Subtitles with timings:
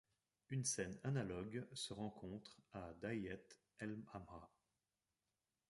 [0.49, 4.49] Une scène analogue se rencontre à Daïet el Hamra.